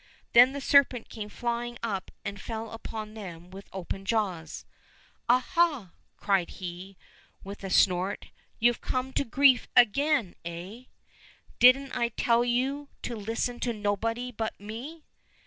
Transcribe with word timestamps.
Then 0.33 0.53
the 0.53 0.61
serpent 0.61 1.09
came 1.09 1.29
flying 1.29 1.77
up 1.83 2.09
and 2.25 2.41
fell 2.41 2.71
upon 2.71 3.13
them 3.13 3.51
with 3.51 3.69
open 3.71 4.03
jaws." 4.03 4.65
Ah 5.29 5.37
ha!" 5.41 5.91
cried 6.17 6.49
he, 6.49 6.97
with 7.43 7.63
a 7.63 7.69
snort, 7.69 8.31
you've 8.57 8.81
come 8.81 9.13
to 9.13 9.23
grief 9.23 9.67
again, 9.75 10.33
eh? 10.43 10.85
Didn't 11.59 11.95
I 11.95 12.07
tell 12.09 12.43
you 12.43 12.89
to 13.03 13.15
listen 13.15 13.59
to 13.59 13.73
nobody 13.73 14.31
but 14.31 14.59
me 14.59 15.03